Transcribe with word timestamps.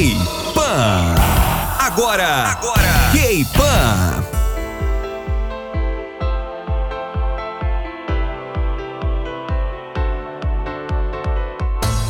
K-Pan. 0.00 1.14
Agora, 1.78 2.52
agora, 2.52 3.12
K-Pan. 3.12 4.24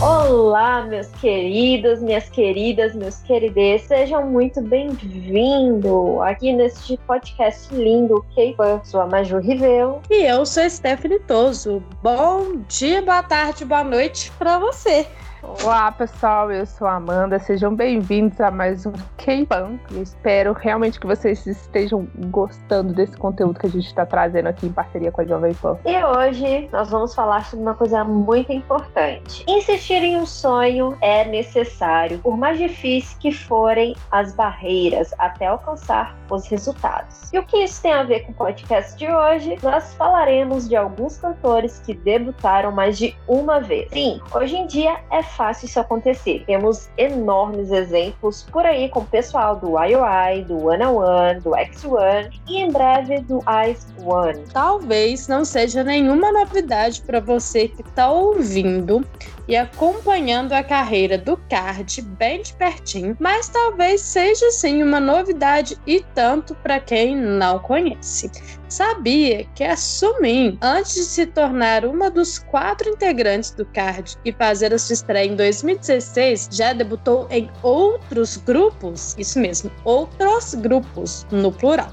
Olá, 0.00 0.84
meus 0.84 1.08
queridos, 1.20 2.00
minhas 2.00 2.28
queridas, 2.28 2.94
meus 2.94 3.16
queridos, 3.22 3.82
sejam 3.88 4.24
muito 4.24 4.62
bem-vindos 4.62 6.20
aqui 6.22 6.52
neste 6.52 6.96
podcast 6.98 7.74
lindo 7.74 8.24
K-Pan. 8.36 8.80
Sou 8.84 9.00
a 9.00 9.06
Maju 9.08 9.38
Riveu. 9.38 10.00
E 10.08 10.26
eu 10.26 10.46
sou 10.46 10.62
a 10.62 10.70
Stephanie 10.70 11.18
Toso. 11.18 11.82
Bom 12.00 12.62
dia, 12.68 13.02
boa 13.02 13.24
tarde, 13.24 13.64
boa 13.64 13.82
noite 13.82 14.30
para 14.38 14.60
você. 14.60 15.08
Olá 15.42 15.90
pessoal, 15.90 16.52
eu 16.52 16.66
sou 16.66 16.86
a 16.86 16.96
Amanda, 16.96 17.38
sejam 17.38 17.74
bem-vindos 17.74 18.38
a 18.42 18.50
mais 18.50 18.84
um 18.84 18.92
K-Pan. 19.16 19.78
Espero 19.92 20.52
realmente 20.52 21.00
que 21.00 21.06
vocês 21.06 21.46
estejam 21.46 22.06
gostando 22.26 22.92
desse 22.92 23.16
conteúdo 23.16 23.58
que 23.58 23.66
a 23.66 23.70
gente 23.70 23.86
está 23.86 24.04
trazendo 24.04 24.48
aqui 24.48 24.66
em 24.66 24.72
parceria 24.72 25.10
com 25.10 25.22
a 25.22 25.24
Jovem 25.24 25.54
Pan. 25.54 25.78
E 25.86 26.04
hoje 26.04 26.68
nós 26.70 26.90
vamos 26.90 27.14
falar 27.14 27.46
sobre 27.46 27.62
uma 27.62 27.74
coisa 27.74 28.04
muito 28.04 28.52
importante. 28.52 29.42
Insistir 29.48 30.02
em 30.02 30.18
um 30.18 30.26
sonho 30.26 30.96
é 31.00 31.24
necessário, 31.24 32.18
por 32.18 32.36
mais 32.36 32.58
difícil 32.58 33.16
que 33.18 33.32
forem 33.32 33.96
as 34.10 34.34
barreiras 34.34 35.14
até 35.18 35.46
alcançar 35.46 36.14
os 36.30 36.46
resultados. 36.48 37.32
E 37.32 37.38
o 37.38 37.44
que 37.44 37.64
isso 37.64 37.80
tem 37.80 37.92
a 37.92 38.02
ver 38.02 38.20
com 38.20 38.32
o 38.32 38.34
podcast 38.34 38.96
de 38.96 39.10
hoje? 39.10 39.56
Nós 39.62 39.94
falaremos 39.94 40.68
de 40.68 40.76
alguns 40.76 41.16
cantores 41.16 41.80
que 41.80 41.94
debutaram 41.94 42.72
mais 42.72 42.98
de 42.98 43.16
uma 43.26 43.58
vez. 43.58 43.88
Sim, 43.90 44.20
hoje 44.34 44.56
em 44.56 44.66
dia 44.66 44.98
é 45.10 45.22
fácil 45.30 45.66
isso 45.66 45.80
acontecer. 45.80 46.44
Temos 46.46 46.88
enormes 46.96 47.70
exemplos 47.70 48.46
por 48.50 48.64
aí 48.66 48.88
com 48.88 49.00
o 49.00 49.04
pessoal 49.04 49.56
do 49.56 49.78
IOI, 49.78 50.44
do 50.44 50.66
One 50.66 50.84
on 50.84 50.96
One, 50.96 51.40
do 51.40 51.50
X1 51.50 52.30
e 52.48 52.58
em 52.58 52.70
breve 52.70 53.20
do 53.20 53.40
Ice 53.68 53.86
One. 54.04 54.44
Talvez 54.52 55.28
não 55.28 55.44
seja 55.44 55.82
nenhuma 55.82 56.32
novidade 56.32 57.02
para 57.02 57.20
você 57.20 57.68
que 57.68 57.82
está 57.82 58.10
ouvindo 58.10 59.04
e 59.50 59.56
acompanhando 59.56 60.52
a 60.52 60.62
carreira 60.62 61.18
do 61.18 61.36
Card 61.36 62.00
bem 62.02 62.40
de 62.40 62.54
pertinho, 62.54 63.16
mas 63.18 63.48
talvez 63.48 64.00
seja 64.00 64.48
sim 64.52 64.80
uma 64.80 65.00
novidade 65.00 65.76
e 65.84 66.04
tanto 66.14 66.54
para 66.54 66.78
quem 66.78 67.16
não 67.16 67.58
conhece. 67.58 68.30
Sabia 68.68 69.44
que 69.56 69.64
a 69.64 69.76
Sumin, 69.76 70.56
antes 70.62 70.94
de 70.94 71.02
se 71.02 71.26
tornar 71.26 71.84
uma 71.84 72.08
dos 72.08 72.38
quatro 72.38 72.88
integrantes 72.88 73.50
do 73.50 73.66
Card 73.66 74.16
e 74.24 74.30
fazer 74.30 74.72
a 74.72 74.78
sua 74.78 74.94
estreia 74.94 75.26
em 75.26 75.34
2016, 75.34 76.48
já 76.52 76.72
debutou 76.72 77.26
em 77.28 77.50
outros 77.64 78.36
grupos? 78.36 79.16
Isso 79.18 79.40
mesmo, 79.40 79.72
outros 79.84 80.54
grupos, 80.54 81.26
no 81.32 81.50
plural. 81.50 81.90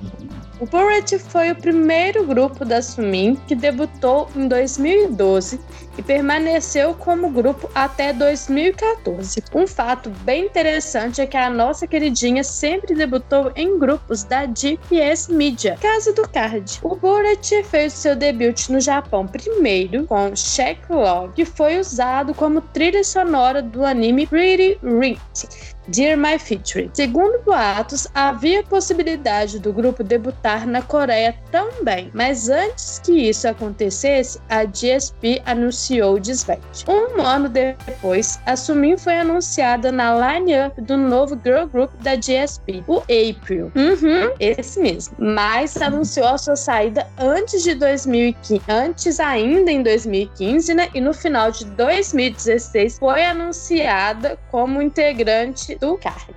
O 0.59 0.67
Porridge 0.67 1.17
foi 1.17 1.51
o 1.51 1.55
primeiro 1.55 2.25
grupo 2.25 2.65
da 2.65 2.81
Sumin 2.81 3.35
que 3.47 3.55
debutou 3.55 4.27
em 4.35 4.47
2012 4.47 5.59
e 5.97 6.03
permaneceu 6.03 6.93
como 6.93 7.29
grupo 7.29 7.69
até 7.73 8.13
2014. 8.13 9.43
Um 9.53 9.65
fato 9.65 10.09
bem 10.09 10.45
interessante 10.45 11.21
é 11.21 11.25
que 11.25 11.37
a 11.37 11.49
nossa 11.49 11.87
queridinha 11.87 12.43
sempre 12.43 12.93
debutou 12.93 13.51
em 13.55 13.79
grupos 13.79 14.23
da 14.23 14.45
GPS 14.45 15.31
Media, 15.31 15.77
casa 15.81 16.13
do 16.13 16.27
card. 16.27 16.79
O 16.83 16.95
Borat 16.95 17.63
fez 17.63 17.93
seu 17.93 18.15
debut 18.15 18.69
no 18.69 18.79
Japão 18.79 19.27
primeiro 19.27 20.05
com 20.05 20.33
Check 20.33 20.89
Love, 20.89 21.33
que 21.33 21.45
foi 21.45 21.79
usado 21.79 22.33
como 22.33 22.61
trilha 22.61 23.03
sonora 23.03 23.61
do 23.61 23.83
anime 23.83 24.27
Pretty 24.27 24.79
Rich 24.83 25.76
Dear 25.87 26.17
My 26.17 26.37
Future. 26.37 26.89
Segundo 26.93 27.39
boatos, 27.43 28.07
havia 28.13 28.61
possibilidade 28.63 29.59
do 29.59 29.71
grupo 29.71 30.03
debutar 30.03 30.67
na 30.67 30.81
Coreia 30.81 31.33
também, 31.51 32.11
mas 32.13 32.49
antes 32.49 32.99
que 32.99 33.29
isso 33.29 33.47
acontecesse, 33.47 34.39
a 34.49 34.65
GSP 34.65 35.41
anunciou 35.45 36.15
o 36.15 36.19
desvete. 36.19 36.85
Um 36.87 37.21
ano 37.21 37.47
depois, 37.47 38.39
a 38.45 38.55
Sumin 38.55 38.97
foi 38.97 39.17
anunciada 39.17 39.91
na 39.91 40.33
line-up 40.33 40.81
do 40.81 40.97
novo 40.97 41.39
girl 41.43 41.65
group 41.67 41.91
da 42.01 42.15
GSP, 42.15 42.83
o 42.87 42.97
April. 43.03 43.71
Uhum, 43.75 44.33
esse 44.39 44.79
mesmo. 44.79 45.15
Mas 45.17 45.81
anunciou 45.81 46.27
a 46.27 46.37
sua 46.37 46.55
saída 46.55 47.07
antes 47.17 47.63
de 47.63 47.75
2015, 47.75 48.61
antes 48.67 49.19
ainda 49.19 49.71
em 49.71 49.81
2015, 49.81 50.73
né? 50.73 50.89
E 50.93 50.99
no 50.99 51.13
final 51.13 51.51
de 51.51 51.65
2016 51.65 52.99
foi 52.99 53.23
anunciada 53.23 54.37
como 54.51 54.81
integrante 54.81 55.76
do 55.79 55.97
card. 55.97 56.33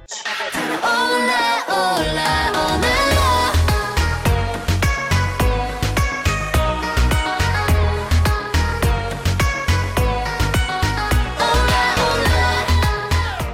Olá, 0.82 1.64
olá, 1.68 2.52
olá. 2.52 2.80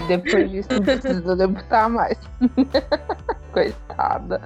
Depois 0.08 0.50
disso 0.50 0.68
não 0.70 0.82
precisou 0.82 1.36
debutar 1.36 1.90
mais. 1.90 2.18
Coitada. 3.52 4.40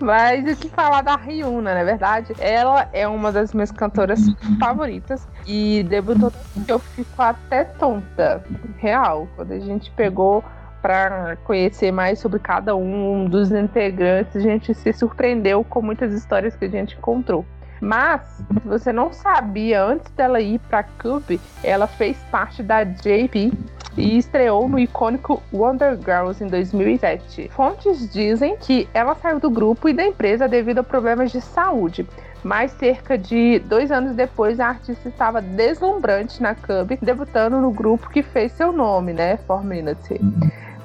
Mas 0.00 0.44
o 0.44 0.60
que 0.60 0.68
falar 0.68 1.02
da 1.02 1.16
Ryuna, 1.16 1.72
na 1.72 1.80
é 1.80 1.84
verdade? 1.84 2.34
Ela 2.38 2.88
é 2.92 3.06
uma 3.06 3.30
das 3.32 3.54
minhas 3.54 3.70
cantoras 3.70 4.20
favoritas. 4.58 5.26
E 5.46 5.84
debutou 5.84 6.32
eu 6.68 6.78
fico 6.78 7.22
até 7.22 7.64
tonta. 7.64 8.44
Real. 8.78 9.28
Quando 9.36 9.52
a 9.52 9.60
gente 9.60 9.90
pegou 9.92 10.44
para 10.80 11.36
conhecer 11.44 11.92
mais 11.92 12.18
sobre 12.18 12.38
cada 12.38 12.74
um 12.74 13.26
dos 13.26 13.50
integrantes, 13.52 14.36
a 14.36 14.40
gente 14.40 14.74
se 14.74 14.92
surpreendeu 14.92 15.62
com 15.64 15.82
muitas 15.82 16.12
histórias 16.12 16.56
que 16.56 16.64
a 16.64 16.68
gente 16.68 16.96
encontrou. 16.96 17.44
Mas, 17.80 18.20
se 18.62 18.68
você 18.68 18.92
não 18.92 19.12
sabia, 19.12 19.82
antes 19.82 20.10
dela 20.12 20.40
ir 20.40 20.58
para 20.58 20.82
Cube, 20.82 21.40
ela 21.64 21.86
fez 21.86 22.18
parte 22.30 22.62
da 22.62 22.84
JP 22.84 23.52
e 23.96 24.18
estreou 24.18 24.68
no 24.68 24.78
icônico 24.78 25.42
Wonder 25.52 25.96
Girls 25.96 26.42
em 26.44 26.46
2007. 26.46 27.48
Fontes 27.50 28.10
dizem 28.12 28.56
que 28.58 28.88
ela 28.92 29.14
saiu 29.14 29.40
do 29.40 29.50
grupo 29.50 29.88
e 29.88 29.94
da 29.94 30.04
empresa 30.04 30.46
devido 30.46 30.78
a 30.78 30.84
problemas 30.84 31.32
de 31.32 31.40
saúde. 31.40 32.06
Mas 32.42 32.72
cerca 32.72 33.18
de 33.18 33.58
dois 33.60 33.90
anos 33.90 34.14
depois, 34.14 34.60
a 34.60 34.68
artista 34.68 35.08
estava 35.08 35.42
deslumbrante 35.42 36.42
na 36.42 36.54
Cube, 36.54 36.98
debutando 37.02 37.60
no 37.60 37.70
grupo 37.70 38.08
que 38.08 38.22
fez 38.22 38.52
seu 38.52 38.72
nome, 38.72 39.12
né? 39.12 39.36
For 39.46 39.62
Minute. 39.64 40.20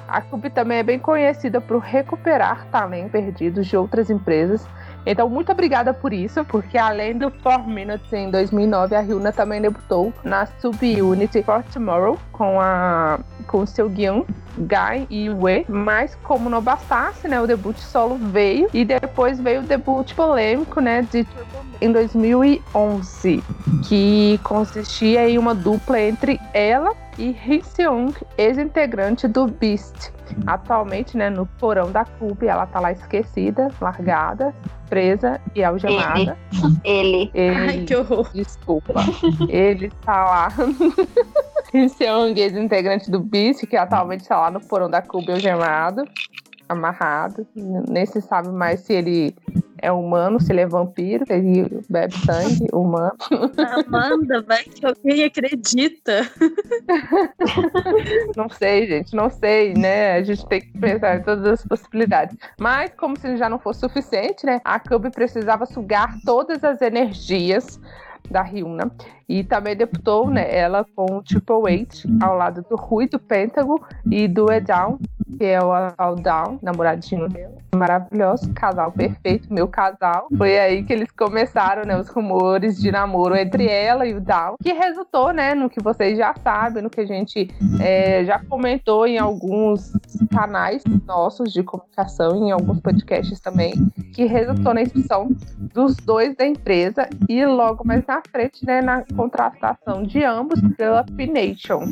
A 0.08 0.20
Cube 0.20 0.50
também 0.50 0.78
é 0.78 0.82
bem 0.82 0.98
conhecida 0.98 1.60
por 1.60 1.78
recuperar 1.78 2.66
talentos 2.70 3.10
perdidos 3.10 3.66
de 3.66 3.76
outras 3.76 4.10
empresas. 4.10 4.66
Então, 5.04 5.28
muito 5.28 5.52
obrigada 5.52 5.94
por 5.94 6.12
isso, 6.12 6.44
porque 6.44 6.76
além 6.76 7.16
do 7.16 7.30
4 7.30 7.68
Minutes 7.68 8.12
em 8.12 8.28
2009, 8.28 8.96
a 8.96 9.00
Ryuna 9.00 9.32
também 9.32 9.60
debutou 9.60 10.12
na 10.24 10.46
Subunity 10.46 11.44
for 11.44 11.62
Tomorrow 11.62 12.18
com 12.32 12.60
a 12.60 13.20
com 13.46 13.64
seu 13.64 13.88
guião 13.88 14.26
Guy 14.58 15.06
e 15.08 15.30
Wei, 15.30 15.64
mas 15.68 16.16
como 16.16 16.50
não 16.50 16.60
bastasse, 16.60 17.28
né, 17.28 17.40
o 17.40 17.46
debut 17.46 17.76
solo 17.78 18.16
veio 18.16 18.68
e 18.74 18.84
depois 18.84 19.38
veio 19.38 19.60
o 19.60 19.64
debut 19.64 20.12
polêmico, 20.14 20.80
né, 20.80 21.02
de 21.02 21.26
em 21.80 21.92
2011, 21.92 23.44
que 23.86 24.40
consistia 24.42 25.28
em 25.28 25.38
uma 25.38 25.54
dupla 25.54 26.00
entre 26.00 26.40
ela 26.54 26.94
e 27.18 27.36
Hee 27.46 27.62
Seung, 27.62 28.12
ex-integrante 28.36 29.26
do 29.26 29.46
Beast. 29.46 30.12
Atualmente, 30.46 31.16
né, 31.16 31.30
no 31.30 31.46
porão 31.46 31.90
da 31.90 32.04
Cube, 32.04 32.46
ela 32.46 32.66
tá 32.66 32.80
lá 32.80 32.92
esquecida, 32.92 33.68
largada, 33.80 34.54
presa 34.88 35.40
e 35.54 35.62
algemada. 35.62 36.36
Ele. 36.84 37.30
Ele. 37.32 37.56
Ai, 37.56 37.84
que 37.84 37.94
horror. 37.94 38.28
Desculpa. 38.34 38.94
Ele 39.48 39.90
tá 40.04 40.24
lá. 40.24 40.48
Hee 41.72 41.88
Seung, 41.88 42.34
ex-integrante 42.36 43.10
do 43.10 43.20
Beast, 43.20 43.66
que 43.66 43.76
atualmente 43.76 44.26
tá 44.26 44.38
lá 44.38 44.50
no 44.50 44.60
porão 44.60 44.88
da 44.88 45.02
Cube, 45.02 45.32
algemado, 45.32 46.04
amarrado. 46.68 47.46
Nem 47.54 48.06
se 48.06 48.20
sabe 48.20 48.48
mais 48.48 48.80
se 48.80 48.92
ele 48.92 49.34
é 49.78 49.92
humano, 49.92 50.40
se 50.40 50.52
ele 50.52 50.60
é 50.60 50.66
vampiro, 50.66 51.24
ele 51.28 51.80
bebe 51.88 52.14
sangue 52.24 52.66
humano. 52.72 53.16
Amanda, 53.86 54.42
vai 54.42 54.64
que 54.64 54.84
alguém 54.84 55.24
acredita. 55.24 56.22
não 58.36 58.48
sei, 58.48 58.86
gente, 58.86 59.14
não 59.14 59.30
sei, 59.30 59.74
né? 59.74 60.14
A 60.14 60.22
gente 60.22 60.46
tem 60.46 60.60
que 60.60 60.78
pensar 60.78 61.16
em 61.16 61.22
todas 61.22 61.44
as 61.46 61.66
possibilidades. 61.66 62.36
Mas, 62.58 62.90
como 62.96 63.18
se 63.18 63.36
já 63.36 63.48
não 63.48 63.58
fosse 63.58 63.80
suficiente, 63.80 64.46
né? 64.46 64.60
A 64.64 64.78
Cub 64.78 65.10
precisava 65.10 65.66
sugar 65.66 66.16
todas 66.24 66.64
as 66.64 66.80
energias 66.80 67.80
da 68.30 68.42
Ryuna. 68.42 68.90
E 69.28 69.42
também 69.42 69.76
deputou 69.76 70.30
né, 70.30 70.54
ela 70.54 70.84
com 70.94 71.16
o 71.16 71.22
Triple 71.22 71.86
H 71.90 72.24
ao 72.24 72.36
lado 72.36 72.64
do 72.68 72.76
Rui 72.76 73.08
do 73.08 73.18
Pentagon 73.18 73.78
e 74.10 74.28
do 74.28 74.52
Edown 74.52 74.98
que 75.36 75.44
é 75.44 75.62
o 75.62 75.70
Aldão, 75.98 76.58
namoradinho 76.62 77.28
dela. 77.28 77.54
Maravilhoso, 77.74 78.52
casal 78.54 78.90
perfeito, 78.92 79.52
meu 79.52 79.68
casal. 79.68 80.28
Foi 80.36 80.58
aí 80.58 80.82
que 80.82 80.92
eles 80.92 81.10
começaram, 81.10 81.84
né, 81.84 81.98
os 81.98 82.08
rumores 82.08 82.80
de 82.80 82.90
namoro 82.90 83.36
entre 83.36 83.66
ela 83.66 84.06
e 84.06 84.14
o 84.14 84.20
Down, 84.20 84.56
que 84.62 84.72
resultou, 84.72 85.32
né, 85.32 85.54
no 85.54 85.68
que 85.68 85.82
vocês 85.82 86.16
já 86.16 86.34
sabem, 86.42 86.82
no 86.82 86.88
que 86.88 87.00
a 87.00 87.06
gente 87.06 87.50
é, 87.80 88.24
já 88.24 88.38
comentou 88.38 89.06
em 89.06 89.18
alguns 89.18 89.92
canais 90.32 90.82
nossos 91.06 91.52
de 91.52 91.62
comunicação, 91.62 92.36
em 92.36 92.50
alguns 92.50 92.80
podcasts 92.80 93.40
também, 93.40 93.74
que 94.14 94.24
resultou 94.24 94.72
na 94.72 94.82
expulsão 94.82 95.28
dos 95.74 95.96
dois 95.96 96.34
da 96.36 96.46
empresa 96.46 97.08
e 97.28 97.44
logo 97.44 97.86
mais 97.86 98.06
na 98.06 98.22
frente, 98.30 98.64
né, 98.64 98.80
na 98.80 99.04
contratação 99.16 100.02
de 100.02 100.22
ambos 100.22 100.60
pela 100.76 101.02
P-Nation. 101.02 101.88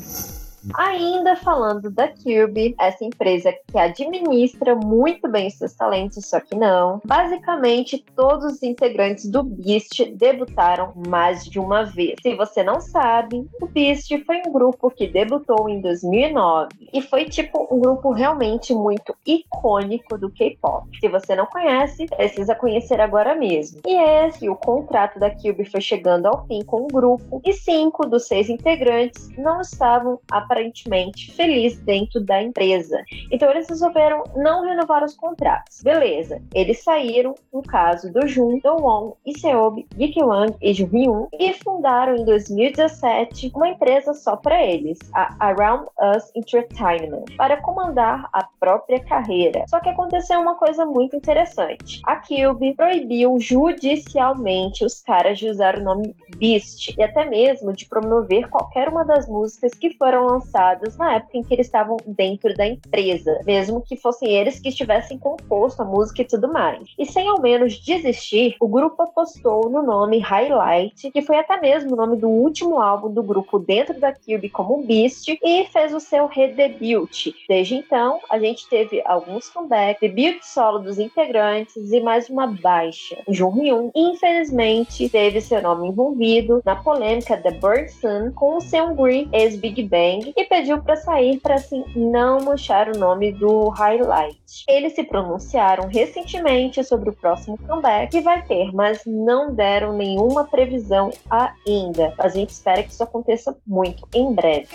Ainda 0.75 1.37
falando 1.37 1.91
da 1.91 2.09
Kirby, 2.09 2.75
essa 2.79 3.05
empresa 3.05 3.53
que 3.53 3.79
administra 3.79 4.75
muito 4.75 5.29
bem 5.29 5.51
seus 5.51 5.75
talentos, 5.75 6.27
só 6.27 6.41
que 6.41 6.55
não. 6.55 7.01
Basicamente, 7.05 8.05
todos 8.17 8.55
os 8.55 8.63
integrantes 8.63 9.29
do 9.29 9.43
Beast 9.43 10.05
debutaram 10.15 10.93
mais 11.09 11.45
de 11.45 11.59
uma 11.59 11.85
vez. 11.85 12.17
Se 12.23 12.35
você 12.35 12.63
não 12.63 12.81
sabe, 12.81 13.47
o 13.61 13.67
Beast 13.67 14.11
foi 14.25 14.43
um 14.47 14.53
grupo 14.53 14.91
que 14.91 15.07
debutou 15.07 15.69
em 15.69 15.81
2009 15.81 16.69
e 16.93 17.03
foi 17.03 17.27
tipo 17.27 17.67
um 17.71 17.79
grupo 17.79 18.13
realmente 18.13 18.73
muito 18.73 19.15
icônico 19.27 20.17
do 20.17 20.31
K-pop. 20.31 20.89
Se 20.99 21.09
você 21.09 21.35
não 21.35 21.47
conhece, 21.47 22.07
precisa 22.07 22.55
conhecer 22.55 23.01
agora 23.01 23.35
mesmo. 23.35 23.81
E 23.87 23.95
esse, 23.95 24.49
o 24.49 24.57
contrato 24.57 25.19
da 25.19 25.31
Kirby 25.31 25.65
foi 25.65 25.81
chegando 25.81 26.27
ao 26.27 26.47
fim 26.47 26.63
com 26.65 26.83
o 26.83 26.89
grupo 26.89 27.43
e 27.45 27.53
cinco 27.53 28.07
dos 28.07 28.27
seis 28.27 28.49
integrantes 28.49 29.29
não 29.37 29.61
estavam 29.61 30.19
aparecendo 30.31 30.54
aparentemente 30.55 31.33
feliz 31.33 31.79
dentro 31.81 32.21
da 32.21 32.41
empresa. 32.41 33.03
Então 33.31 33.51
eles 33.51 33.69
resolveram 33.69 34.23
não 34.37 34.65
renovar 34.65 35.03
os 35.03 35.15
contratos. 35.17 35.83
Beleza, 35.83 36.41
eles 36.55 36.83
saíram, 36.83 37.35
no 37.53 37.63
caso 37.63 38.13
do 38.13 38.27
Jun, 38.27 38.61
Do 38.61 38.77
Won, 38.77 39.15
Iseobi, 39.27 39.87
Wang 40.23 40.55
e 40.63 40.73
Hyun 40.73 41.27
e 41.39 41.53
fundaram 41.55 42.15
em 42.15 42.25
2017 42.25 43.51
uma 43.55 43.69
empresa 43.69 44.15
só 44.15 44.37
para 44.37 44.65
eles, 44.65 44.99
a 45.13 45.35
Around 45.41 45.89
Us 46.17 46.31
Entertainment, 46.37 47.25
para 47.37 47.61
comandar 47.61 48.29
a 48.33 48.45
própria 48.61 49.03
carreira. 49.03 49.65
Só 49.69 49.81
que 49.81 49.89
aconteceu 49.89 50.41
uma 50.41 50.55
coisa 50.55 50.87
muito 50.87 51.17
interessante. 51.17 52.01
A 52.05 52.17
Cube 52.17 52.75
proibiu 52.75 53.39
judicialmente 53.41 54.85
os 54.85 55.01
caras 55.01 55.39
de 55.39 55.49
usar 55.49 55.79
o 55.79 55.83
nome 55.83 56.15
Beast 56.37 56.95
e 56.97 57.03
até 57.03 57.25
mesmo 57.25 57.73
de 57.73 57.87
promover 57.87 58.49
qualquer 58.49 58.89
uma 58.89 59.05
das 59.05 59.29
músicas 59.29 59.73
que 59.73 59.97
foram 59.97 60.27
lançadas 60.27 60.44
lançadas 60.45 60.97
na 60.97 61.15
época 61.15 61.39
em 61.39 61.43
que 61.43 61.55
eles 61.55 61.67
estavam 61.67 61.97
dentro 62.07 62.55
da 62.55 62.67
empresa, 62.67 63.41
mesmo 63.45 63.81
que 63.81 63.97
fossem 63.97 64.31
eles 64.31 64.61
que 64.61 64.69
estivessem 64.69 65.19
composto 65.19 65.83
a 65.83 65.85
música 65.85 66.23
e 66.23 66.25
tudo 66.25 66.53
mais. 66.53 66.83
E 66.99 67.07
sem 67.07 67.27
ao 67.29 67.41
menos 67.41 67.79
desistir, 67.79 68.57
o 68.61 68.69
grupo 68.69 69.03
apostou 69.03 69.69
no 69.71 69.83
nome 69.83 70.19
Highlight, 70.19 71.11
que 71.11 71.23
foi 71.23 71.39
até 71.39 71.61
mesmo 71.61 71.95
o 71.95 71.97
nome 71.97 72.17
do 72.17 72.29
último 72.29 72.81
álbum 72.81 73.11
do 73.11 73.23
grupo 73.23 73.59
dentro 73.59 73.99
da 73.99 74.13
Cube 74.13 74.49
como 74.51 74.83
Beast, 74.83 75.29
e 75.43 75.65
fez 75.67 75.95
o 75.95 76.01
seu 76.01 76.27
redebut. 76.27 77.35
Desde 77.49 77.77
então, 77.77 78.21
a 78.31 78.39
gente 78.39 78.69
teve 78.69 79.03
alguns 79.05 79.49
comebacks, 79.49 80.01
debut 80.01 80.43
solo 80.43 80.79
dos 80.79 80.99
integrantes 80.99 81.93
e 81.93 82.01
mais 82.01 82.29
uma 82.29 82.47
baixa. 82.47 83.17
Jun 83.29 83.51
Hyun, 83.51 83.91
infelizmente, 83.95 85.09
teve 85.09 85.41
seu 85.41 85.63
nome 85.63 85.89
envolvido 85.89 86.61
na 86.65 86.77
polêmica 86.77 87.37
The 87.37 87.53
Bird 87.53 87.91
Sun 87.91 88.33
com 88.35 88.57
o 88.57 88.61
Seungri 88.61 89.29
ex-Big 89.33 89.83
Bang 89.85 90.34
e 90.37 90.45
pediu 90.45 90.83
para 90.83 90.97
sair 90.97 91.39
para 91.41 91.55
assim 91.55 91.85
não 91.95 92.41
manchar 92.41 92.89
o 92.89 92.99
nome 92.99 93.33
do 93.33 93.69
Highlight. 93.69 94.65
Eles 94.69 94.95
se 94.95 95.05
pronunciaram 95.05 95.89
recentemente 95.89 96.83
sobre 96.85 97.11
o 97.11 97.13
próximo 97.13 97.59
comeback 97.59 98.11
que 98.11 98.21
vai 98.21 98.43
ter, 98.43 98.73
mas 98.73 99.03
não 99.07 99.55
deram 99.55 99.93
nenhuma 99.97 100.45
previsão 100.45 101.11
ainda. 101.31 102.15
A 102.19 102.29
gente 102.29 102.51
espera 102.51 102.83
que 102.83 102.91
isso 102.91 103.03
aconteça 103.03 103.57
muito 103.67 104.07
em 104.15 104.33
breve. 104.33 104.69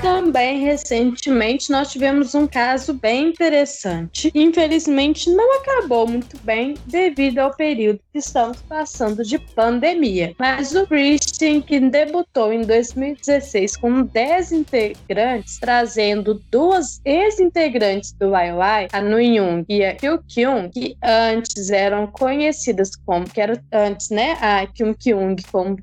Também 0.00 0.60
recentemente 0.60 1.70
nós 1.70 1.90
tivemos 1.90 2.34
um 2.34 2.46
caso 2.46 2.94
bem 2.94 3.28
interessante. 3.28 4.30
Infelizmente 4.34 5.30
não 5.30 5.60
acabou 5.60 6.06
muito 6.06 6.38
bem 6.42 6.74
devido 6.86 7.38
ao 7.38 7.54
período 7.54 8.00
que 8.12 8.18
estamos 8.18 8.60
passando 8.62 9.22
de 9.22 9.38
pandemia. 9.38 10.34
Mas 10.38 10.74
o 10.74 10.86
Christian, 10.86 11.60
que 11.60 11.80
debutou 11.80 12.52
em 12.52 12.62
2016 12.62 13.76
com 13.76 14.02
10 14.02 14.52
integrantes, 14.52 15.58
trazendo 15.58 16.40
duas 16.50 17.00
ex-integrantes 17.04 18.12
do 18.12 18.28
YY, 18.28 18.88
a 18.92 19.00
Nuyung 19.00 19.64
e 19.68 19.84
a 19.84 19.94
Kyu 19.94 20.22
Kyung, 20.28 20.70
que 20.70 20.96
antes 21.02 21.70
eram 21.70 22.06
conhecidas 22.06 22.90
como, 23.06 23.28
que 23.28 23.40
era 23.40 23.62
antes, 23.72 24.10
né, 24.10 24.36
a 24.40 24.66
Kyung 24.66 24.94
Kyung 24.94 25.36
como 25.50 25.76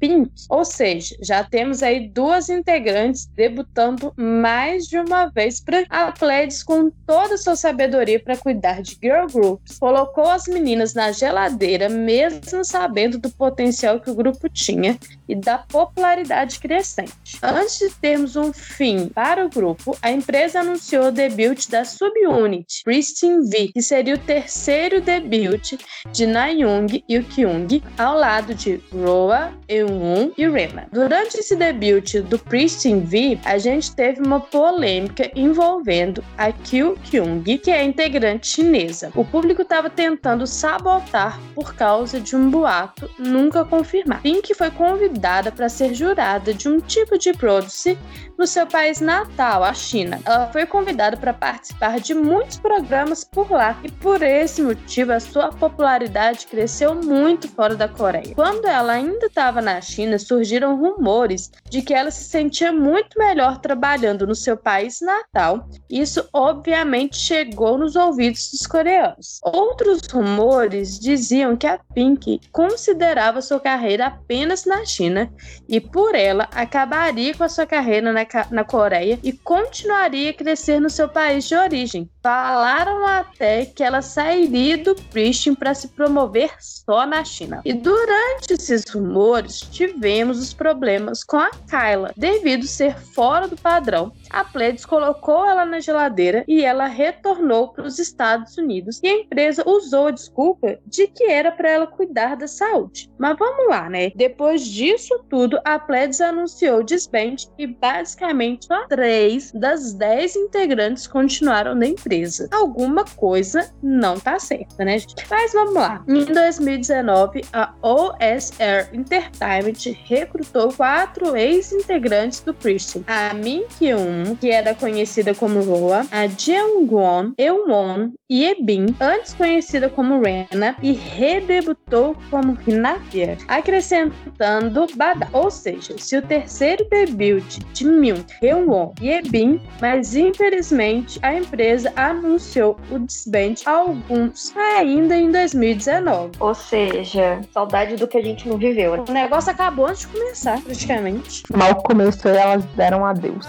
Ou 0.50 0.64
seja, 0.64 1.16
já 1.22 1.44
temos 1.44 1.84
aí 1.84 2.08
duas 2.08 2.50
integrantes 2.50 3.26
debutando 3.36 4.14
mais 4.16 4.88
de 4.88 4.98
uma 4.98 5.28
vez 5.28 5.60
para 5.60 5.84
a 5.90 6.12
Pledis 6.12 6.64
com 6.64 6.90
toda 7.06 7.36
a 7.36 7.38
sua 7.38 7.56
sabedoria 7.56 8.20
para 8.20 8.38
cuidar 8.38 8.82
de 8.82 8.98
girl 9.02 9.28
groups, 9.32 9.78
colocou 9.80 10.30
as 10.30 10.48
meninas 10.48 10.94
na 10.94 11.12
geladeira 11.12 11.90
mesmo 11.90 12.64
sabendo 12.64 13.18
do 13.18 13.30
potencial 13.30 14.00
que 14.00 14.10
o 14.10 14.16
grupo 14.16 14.48
tinha 14.50 14.98
e 15.28 15.36
da 15.36 15.58
popularidade 15.58 16.60
crescente. 16.60 17.38
Antes 17.42 17.80
de 17.80 17.90
termos 17.96 18.36
um 18.36 18.54
fim 18.54 19.08
para 19.10 19.46
o 19.46 19.50
grupo, 19.50 19.98
a 20.02 20.12
empresa 20.12 20.60
anunciou 20.62 21.08
o 21.08 21.12
debut 21.12 21.70
da 21.70 21.84
subunit 21.84 22.84
Christine 22.84 23.50
V, 23.50 23.72
que 23.74 23.82
seria 23.82 24.16
o 24.16 24.20
terceiro 24.20 25.02
debut 25.02 25.78
de 26.12 26.26
Nayoung 26.26 27.04
e 27.08 27.18
o 27.18 27.24
Kyung, 27.24 27.82
ao 27.98 28.18
lado 28.18 28.54
de 28.54 28.82
Roa, 28.92 29.52
Eun 29.68 30.05
e 30.38 30.48
Rema. 30.48 30.88
Durante 30.92 31.40
esse 31.40 31.56
debut 31.56 32.22
do 32.22 32.38
Christine 32.38 33.02
V, 33.02 33.40
a 33.44 33.58
gente 33.58 33.96
teve 33.96 34.22
uma 34.22 34.40
polêmica 34.40 35.30
envolvendo 35.36 36.24
a 36.38 36.52
Kyu 36.52 36.98
Kyung, 37.04 37.44
que 37.58 37.72
é 37.72 37.84
integrante 37.84 38.48
chinesa. 38.48 39.12
O 39.16 39.26
público 39.26 39.62
estava 39.62 39.90
tentando 39.90 40.46
sabotar 40.46 41.40
por 41.54 41.76
causa 41.76 42.20
de 42.20 42.36
um 42.36 42.50
boato 42.50 43.10
nunca 43.18 43.66
confirmado. 43.66 44.22
Pink 44.22 44.54
foi 44.54 44.72
convidada 44.72 45.52
para 45.52 45.70
ser 45.70 45.94
jurada 45.94 46.54
de 46.54 46.68
um 46.68 46.80
tipo 46.80 47.18
de 47.18 47.34
produce 47.34 47.98
no 48.38 48.46
seu 48.46 48.68
país 48.68 49.00
natal, 49.00 49.64
a 49.64 49.74
China. 49.74 50.20
Ela 50.26 50.48
foi 50.48 50.66
convidada 50.66 51.18
para 51.18 51.34
participar 51.34 52.00
de 52.00 52.14
muitos 52.14 52.58
programas 52.58 53.24
por 53.24 53.52
lá 53.52 53.78
e 53.84 53.92
por 53.92 54.22
esse 54.22 54.62
motivo 54.62 55.14
a 55.14 55.20
sua 55.20 55.50
popularidade 55.50 56.48
cresceu 56.48 56.94
muito 56.96 57.48
fora 57.48 57.76
da 57.76 57.88
Coreia. 57.88 58.36
Quando 58.36 58.66
ela 58.66 58.94
ainda 58.94 59.28
estava 59.28 59.62
na 59.62 59.80
China, 59.82 59.95
surgiram 60.20 60.78
rumores 60.78 61.52
de 61.70 61.82
que 61.82 61.94
ela 61.94 62.12
se 62.12 62.26
sentia 62.26 62.72
muito 62.72 63.18
melhor 63.18 63.60
trabalhando 63.60 64.28
no 64.28 64.36
seu 64.36 64.58
país 64.58 65.00
natal. 65.02 65.70
Isso 65.90 66.28
obviamente 66.34 67.18
chegou 67.18 67.78
nos 67.78 67.96
ouvidos 67.96 68.52
dos 68.52 68.66
coreanos. 68.68 69.40
Outros 69.44 70.02
rumores 70.08 71.00
diziam 71.00 71.56
que 71.56 71.68
a 71.68 71.80
Pink 71.94 72.42
considerava 72.52 73.42
sua 73.42 73.60
carreira 73.60 74.08
apenas 74.08 74.66
na 74.66 74.86
China 74.86 75.32
e 75.68 75.80
por 75.80 76.16
ela 76.16 76.50
acabaria 76.54 77.34
com 77.34 77.44
a 77.44 77.50
sua 77.50 77.66
carreira 77.66 78.12
na, 78.12 78.26
na 78.52 78.64
Coreia 78.64 79.20
e 79.24 79.32
continuaria 79.32 80.32
a 80.32 80.34
crescer 80.34 80.80
no 80.80 80.90
seu 80.90 81.08
país 81.08 81.48
de 81.48 81.56
origem. 81.56 82.10
Falaram 82.26 83.06
até 83.06 83.68
que 83.68 83.84
ela 83.84 84.02
sairia 84.02 84.80
do 84.80 84.96
Pristin 84.96 85.54
para 85.54 85.76
se 85.76 85.90
promover 85.90 86.50
só 86.60 87.06
na 87.06 87.24
China. 87.24 87.62
E 87.64 87.72
durante 87.72 88.52
esses 88.52 88.84
rumores, 88.90 89.60
tivemos 89.60 90.40
os 90.40 90.52
problemas 90.52 91.24
com 91.24 91.38
a 91.38 91.52
Kyla. 91.52 92.12
Devido 92.18 92.66
ser 92.66 92.98
fora 92.98 93.48
do 93.48 93.56
padrão, 93.56 94.12
a 94.30 94.44
Pledis 94.44 94.86
colocou 94.86 95.46
ela 95.46 95.66
na 95.66 95.80
geladeira 95.80 96.44
e 96.48 96.64
ela 96.64 96.88
retornou 96.88 97.70
para 97.70 97.86
os 97.86 98.00
Estados 98.00 98.58
Unidos. 98.58 99.00
E 99.04 99.08
a 99.08 99.20
empresa 99.20 99.64
usou 99.66 100.08
a 100.08 100.12
desculpa 100.12 100.78
de 100.86 101.08
que 101.08 101.26
era 101.26 101.52
para 101.52 101.70
ela 101.70 101.88
cuidar 101.88 102.36
da 102.36 102.48
saúde. 102.48 103.10
Mas 103.18 103.38
vamos 103.38 103.68
lá, 103.68 103.90
né? 103.90 104.12
Depois 104.16 104.66
disso 104.66 105.24
tudo, 105.30 105.60
a 105.64 105.80
Pledis 105.80 106.22
anunciou 106.22 106.80
o 106.80 106.84
disband 106.84 107.36
e 107.58 107.68
basicamente 107.68 108.66
só 108.66 108.88
três 108.88 109.52
das 109.52 109.94
dez 109.94 110.36
integrantes 110.36 111.08
continuaram 111.08 111.76
na 111.76 111.88
empresa. 111.88 112.48
Alguma 112.52 113.06
coisa 113.16 113.72
não 113.82 114.20
tá 114.20 114.40
certa, 114.40 114.84
né? 114.84 114.98
Mas 115.30 115.54
vamos 115.54 115.74
lá. 115.74 116.04
Em 116.08 116.26
2019, 116.26 117.44
a 117.54 117.74
OSR 117.82 118.90
Entertainment 118.94 119.96
recrutou 120.06 120.74
quatro 120.74 121.36
ex-integrantes 121.36 122.42
do 122.42 122.54
Christian. 122.54 123.04
A 123.08 123.34
Min 123.34 123.66
Kyun, 123.78 124.25
que 124.34 124.50
era 124.50 124.74
conhecida 124.74 125.36
como 125.36 125.62
Roa, 125.62 126.06
a 126.12 126.28
Jeongwon, 126.28 127.34
Eunwon 127.38 128.12
e 128.30 128.46
Ebin, 128.46 128.96
antes 129.00 129.34
conhecida 129.34 129.90
como 129.90 130.22
Rena, 130.22 130.76
e 130.82 130.94
redebutou 130.94 132.16
como 132.32 132.58
Hinavier, 132.66 133.38
acrescentando 133.48 134.88
Bada. 134.96 135.28
Ou 135.34 135.52
seja, 135.52 135.96
se 135.98 136.18
o 136.18 136.22
terceiro 136.22 136.88
debut 136.90 137.60
de 137.74 137.86
Myung, 137.86 138.24
Eunwon 138.42 138.94
e 139.02 139.10
Ebin, 139.10 139.62
mas 139.82 140.16
infelizmente 140.16 141.20
a 141.22 141.36
empresa 141.36 141.92
anunciou 141.96 142.78
o 142.90 143.00
disband 143.00 143.56
alguns 143.66 144.54
ainda 144.56 145.16
em 145.16 145.32
2019. 145.32 146.32
Ou 146.40 146.56
seja, 146.56 147.42
saudade 147.54 147.96
do 147.96 148.08
que 148.08 148.18
a 148.18 148.22
gente 148.22 148.48
não 148.48 148.58
viveu. 148.58 149.04
O 149.08 149.12
negócio 149.12 149.52
acabou 149.52 149.88
antes 149.88 150.02
de 150.02 150.08
começar, 150.08 150.62
praticamente. 150.62 151.44
Mal 151.54 151.76
começou 151.84 152.32
e 152.32 152.38
elas 152.38 152.64
deram 152.76 153.06
adeus. 153.06 153.46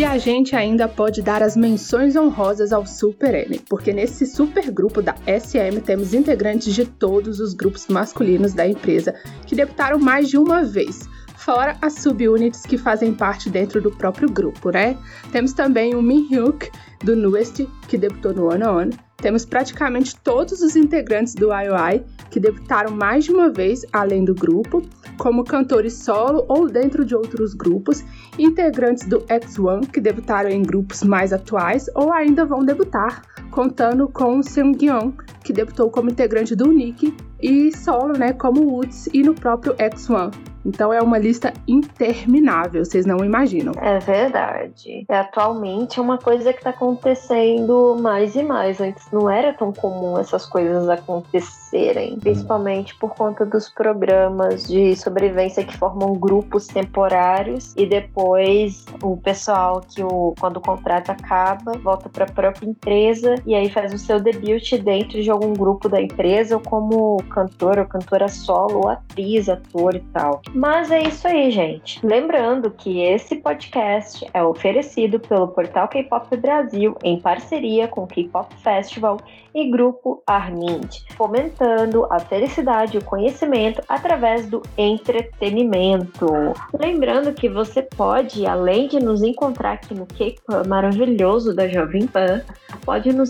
E 0.00 0.04
a 0.04 0.16
gente 0.16 0.56
ainda 0.56 0.88
pode 0.88 1.20
dar 1.20 1.42
as 1.42 1.54
menções 1.54 2.16
honrosas 2.16 2.72
ao 2.72 2.86
Super 2.86 3.34
M, 3.34 3.60
porque 3.68 3.92
nesse 3.92 4.24
super 4.24 4.70
grupo 4.70 5.02
da 5.02 5.14
SM 5.26 5.78
temos 5.84 6.14
integrantes 6.14 6.74
de 6.74 6.86
todos 6.86 7.38
os 7.38 7.52
grupos 7.52 7.86
masculinos 7.86 8.54
da 8.54 8.66
empresa 8.66 9.14
que 9.46 9.54
debutaram 9.54 9.98
mais 9.98 10.30
de 10.30 10.38
uma 10.38 10.64
vez, 10.64 11.06
fora 11.36 11.76
as 11.82 11.96
subunits 11.96 12.62
que 12.62 12.78
fazem 12.78 13.12
parte 13.12 13.50
dentro 13.50 13.78
do 13.82 13.90
próprio 13.90 14.30
grupo, 14.30 14.70
né? 14.70 14.96
Temos 15.32 15.52
também 15.52 15.94
o 15.94 16.00
Min 16.00 16.28
Hyuk 16.30 16.70
do 17.04 17.14
Newest, 17.14 17.68
que 17.86 17.98
debutou 17.98 18.32
no 18.32 18.50
One 18.50 18.64
On. 18.64 18.90
Temos 19.18 19.44
praticamente 19.44 20.16
todos 20.16 20.62
os 20.62 20.76
integrantes 20.76 21.34
do 21.34 21.48
IOI 21.48 22.02
que 22.30 22.40
debutaram 22.40 22.92
mais 22.92 23.24
de 23.24 23.32
uma 23.32 23.50
vez 23.50 23.84
além 23.92 24.24
do 24.24 24.34
grupo, 24.34 24.82
como 25.18 25.44
cantores 25.44 25.94
solo 25.94 26.44
ou 26.48 26.68
dentro 26.68 27.04
de 27.04 27.14
outros 27.14 27.52
grupos, 27.52 28.04
integrantes 28.38 29.06
do 29.06 29.20
X1 29.22 29.90
que 29.90 30.00
debutaram 30.00 30.48
em 30.48 30.62
grupos 30.62 31.02
mais 31.02 31.32
atuais 31.32 31.86
ou 31.94 32.12
ainda 32.12 32.44
vão 32.44 32.64
debutar, 32.64 33.22
contando 33.50 34.08
com 34.08 34.42
Seungyeon, 34.42 35.12
que 35.44 35.52
debutou 35.52 35.90
como 35.90 36.10
integrante 36.10 36.54
do 36.54 36.72
Nick 36.72 37.14
e 37.42 37.76
solo, 37.76 38.16
né, 38.16 38.32
como 38.32 38.62
Woods 38.62 39.08
e 39.12 39.22
no 39.22 39.34
próprio 39.34 39.74
X1. 39.74 40.49
Então 40.64 40.92
é 40.92 41.00
uma 41.00 41.18
lista 41.18 41.52
interminável, 41.66 42.84
vocês 42.84 43.06
não 43.06 43.24
imaginam. 43.24 43.72
É 43.80 43.98
verdade. 43.98 45.04
Atualmente 45.08 45.98
é 45.98 46.02
uma 46.02 46.18
coisa 46.18 46.52
que 46.52 46.58
está 46.58 46.70
acontecendo 46.70 47.96
mais 48.00 48.34
e 48.34 48.42
mais. 48.42 48.80
Antes 48.80 49.06
não 49.12 49.28
era 49.28 49.52
tão 49.52 49.72
comum 49.72 50.18
essas 50.18 50.46
coisas 50.46 50.88
acontecerem, 50.88 52.18
principalmente 52.18 52.94
por 52.96 53.14
conta 53.14 53.44
dos 53.44 53.68
programas 53.68 54.64
de 54.64 54.94
sobrevivência 54.96 55.64
que 55.64 55.76
formam 55.76 56.14
grupos 56.14 56.66
temporários 56.66 57.74
e 57.76 57.86
depois 57.86 58.84
o 59.02 59.16
pessoal 59.16 59.80
que 59.80 60.02
o, 60.02 60.34
quando 60.38 60.58
o 60.58 60.60
contrato 60.60 61.10
acaba 61.10 61.72
volta 61.78 62.08
para 62.08 62.24
a 62.24 62.30
própria 62.30 62.68
empresa 62.68 63.34
e 63.46 63.54
aí 63.54 63.70
faz 63.70 63.92
o 63.92 63.98
seu 63.98 64.20
debut 64.20 64.72
dentro 64.82 65.22
de 65.22 65.30
algum 65.30 65.52
grupo 65.52 65.88
da 65.88 66.00
empresa 66.00 66.56
ou 66.56 66.62
como 66.62 67.16
cantor 67.30 67.78
ou 67.78 67.86
cantora 67.86 68.28
solo 68.28 68.80
ou 68.84 68.88
atriz, 68.88 69.48
ator 69.48 69.94
e 69.94 70.00
tal. 70.12 70.42
Mas 70.54 70.90
é 70.90 71.02
isso 71.02 71.28
aí, 71.28 71.50
gente. 71.50 72.04
Lembrando 72.04 72.70
que 72.70 73.00
esse 73.00 73.36
podcast 73.36 74.26
é 74.32 74.42
oferecido 74.42 75.20
pelo 75.20 75.48
portal 75.48 75.86
K-Pop 75.88 76.36
Brasil 76.36 76.96
em 77.04 77.20
parceria 77.20 77.86
com 77.86 78.02
o 78.02 78.06
K-Pop 78.06 78.54
Festival 78.56 79.18
e 79.54 79.70
Grupo 79.70 80.22
Armind, 80.26 81.02
fomentando 81.16 82.06
a 82.10 82.18
felicidade 82.18 82.96
e 82.96 82.98
o 82.98 83.04
conhecimento 83.04 83.82
através 83.88 84.48
do 84.48 84.62
entretenimento. 84.78 86.26
Lembrando 86.72 87.32
que 87.32 87.48
você 87.48 87.82
pode, 87.82 88.46
além 88.46 88.88
de 88.88 88.98
nos 88.98 89.22
encontrar 89.22 89.72
aqui 89.72 89.94
no 89.94 90.06
K-Pop 90.06 90.66
maravilhoso 90.66 91.54
da 91.54 91.68
Jovem 91.68 92.06
Pan, 92.06 92.42
pode 92.84 93.12
nos 93.12 93.28